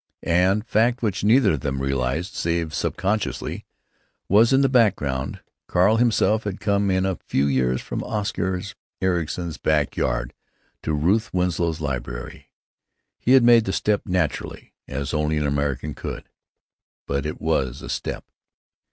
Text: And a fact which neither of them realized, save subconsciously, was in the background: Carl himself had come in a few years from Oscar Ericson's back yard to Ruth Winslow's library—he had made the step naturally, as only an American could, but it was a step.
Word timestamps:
And 0.23 0.63
a 0.63 0.65
fact 0.65 1.03
which 1.03 1.23
neither 1.23 1.51
of 1.53 1.59
them 1.59 1.79
realized, 1.79 2.33
save 2.33 2.73
subconsciously, 2.73 3.65
was 4.27 4.51
in 4.51 4.61
the 4.61 4.67
background: 4.67 5.41
Carl 5.67 5.97
himself 5.97 6.43
had 6.43 6.59
come 6.59 6.89
in 6.89 7.05
a 7.05 7.17
few 7.27 7.45
years 7.45 7.83
from 7.83 8.03
Oscar 8.03 8.59
Ericson's 8.99 9.59
back 9.59 9.95
yard 9.95 10.33
to 10.81 10.93
Ruth 10.95 11.31
Winslow's 11.35 11.81
library—he 11.81 13.31
had 13.33 13.43
made 13.43 13.65
the 13.65 13.71
step 13.73 14.01
naturally, 14.07 14.73
as 14.87 15.13
only 15.13 15.37
an 15.37 15.45
American 15.45 15.93
could, 15.93 16.27
but 17.05 17.23
it 17.27 17.39
was 17.39 17.83
a 17.83 17.87
step. 17.89 18.25